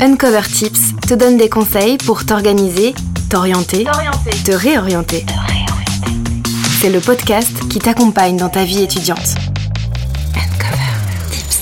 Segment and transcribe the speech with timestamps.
[0.00, 2.94] Uncover Tips te donne des conseils pour t'organiser,
[3.30, 3.84] t'orienter,
[4.44, 5.24] te réorienter.
[6.80, 9.36] C'est le podcast qui t'accompagne dans ta vie étudiante.
[10.34, 11.60] Uncover Tips.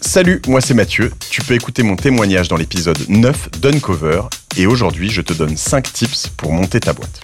[0.00, 1.12] Salut, moi c'est Mathieu.
[1.30, 4.22] Tu peux écouter mon témoignage dans l'épisode 9 d'Uncover
[4.56, 7.22] et aujourd'hui je te donne 5 tips pour monter ta boîte.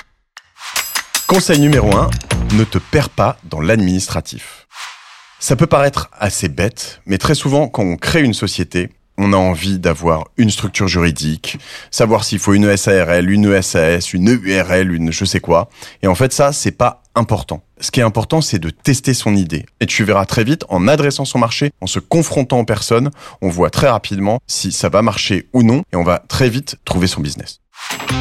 [1.26, 2.10] Conseil numéro 1,
[2.54, 4.66] ne te perds pas dans l'administratif.
[5.38, 8.90] Ça peut paraître assez bête, mais très souvent quand on crée une société,
[9.22, 11.58] on a envie d'avoir une structure juridique,
[11.92, 15.70] savoir s'il faut une SARL, une ESAS, une EURL, une je sais quoi.
[16.02, 17.62] Et en fait, ça, c'est pas important.
[17.80, 19.64] Ce qui est important, c'est de tester son idée.
[19.80, 23.10] Et tu verras très vite, en adressant son marché, en se confrontant aux personnes,
[23.42, 26.76] on voit très rapidement si ça va marcher ou non, et on va très vite
[26.84, 27.60] trouver son business.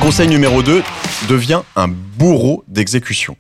[0.02, 0.84] Conseil numéro 2,
[1.30, 3.38] deviens un bourreau d'exécution.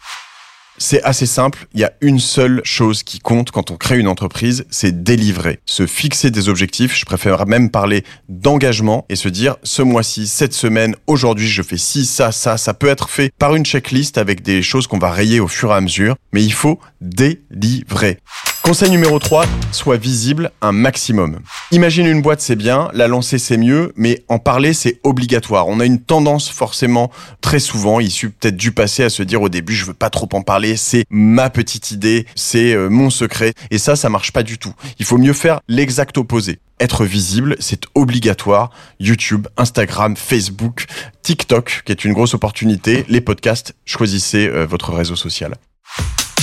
[0.83, 4.07] C'est assez simple, il y a une seule chose qui compte quand on crée une
[4.07, 9.57] entreprise, c'est délivrer, se fixer des objectifs, je préfère même parler d'engagement et se dire
[9.61, 13.55] ce mois-ci, cette semaine, aujourd'hui je fais ci, ça, ça, ça peut être fait par
[13.55, 16.51] une checklist avec des choses qu'on va rayer au fur et à mesure, mais il
[16.51, 18.17] faut délivrer.
[18.63, 21.39] Conseil numéro 3, sois visible un maximum.
[21.71, 25.67] Imagine une boîte, c'est bien, la lancer, c'est mieux, mais en parler, c'est obligatoire.
[25.67, 27.09] On a une tendance forcément,
[27.41, 30.29] très souvent, issue peut-être du passé, à se dire au début, je veux pas trop
[30.33, 33.55] en parler, c'est ma petite idée, c'est euh, mon secret.
[33.71, 34.73] Et ça, ça marche pas du tout.
[34.99, 36.59] Il faut mieux faire l'exact opposé.
[36.79, 38.69] Être visible, c'est obligatoire.
[38.99, 40.85] YouTube, Instagram, Facebook,
[41.23, 45.55] TikTok, qui est une grosse opportunité, les podcasts, choisissez euh, votre réseau social.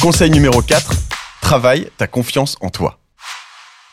[0.01, 0.93] Conseil numéro 4,
[1.49, 2.99] travaille ta confiance en toi.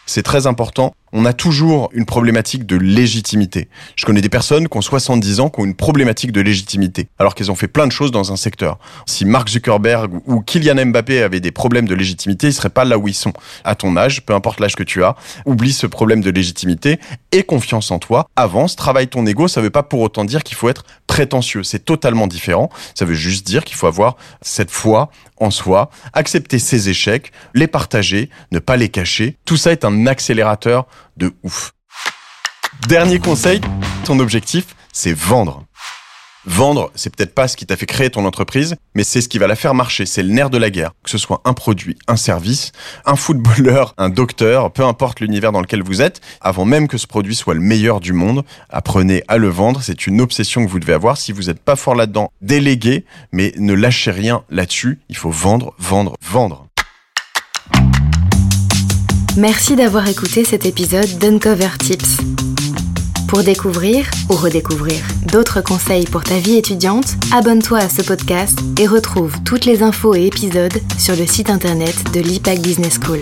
[0.06, 0.94] C'est très important.
[1.18, 3.70] On a toujours une problématique de légitimité.
[3.96, 7.36] Je connais des personnes qui ont 70 ans qui ont une problématique de légitimité, alors
[7.36, 8.80] qu'elles ont fait plein de choses dans un secteur.
[9.06, 12.98] Si Mark Zuckerberg ou Kylian Mbappé avaient des problèmes de légitimité, ils seraient pas là
[12.98, 13.32] où ils sont.
[13.64, 17.00] À ton âge, peu importe l'âge que tu as, oublie ce problème de légitimité
[17.32, 18.28] et confiance en toi.
[18.36, 19.48] Avance, travaille ton ego.
[19.48, 21.64] Ça veut pas pour autant dire qu'il faut être prétentieux.
[21.64, 22.70] C'est totalement différent.
[22.94, 27.68] Ça veut juste dire qu'il faut avoir cette foi en soi, accepter ses échecs, les
[27.68, 29.38] partager, ne pas les cacher.
[29.46, 31.74] Tout ça est un accélérateur de ouf.
[32.88, 33.62] Dernier conseil,
[34.06, 35.66] ton objectif, c'est vendre.
[36.48, 39.40] Vendre, c'est peut-être pas ce qui t'a fait créer ton entreprise, mais c'est ce qui
[39.40, 40.06] va la faire marcher.
[40.06, 40.92] C'est le nerf de la guerre.
[41.04, 42.72] Que ce soit un produit, un service,
[43.06, 47.08] un footballeur, un docteur, peu importe l'univers dans lequel vous êtes, avant même que ce
[47.08, 49.82] produit soit le meilleur du monde, apprenez à le vendre.
[49.82, 51.18] C'est une obsession que vous devez avoir.
[51.18, 55.00] Si vous n'êtes pas fort là-dedans, déléguez, mais ne lâchez rien là-dessus.
[55.10, 56.65] Il faut vendre, vendre, vendre.
[59.38, 62.20] Merci d'avoir écouté cet épisode d'Uncover Tips.
[63.28, 68.88] Pour découvrir ou redécouvrir d'autres conseils pour ta vie étudiante, abonne-toi à ce podcast et
[68.88, 73.20] retrouve toutes les infos et épisodes sur le site internet de l'IPAC Business School.